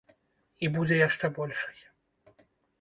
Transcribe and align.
І 0.65 0.69
будзе 0.77 0.95
яшчэ 1.01 1.31
большай. 1.37 1.77